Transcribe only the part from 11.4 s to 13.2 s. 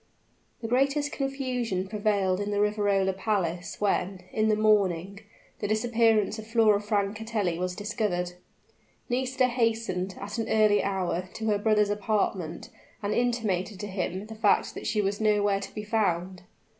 her brother's apartment, and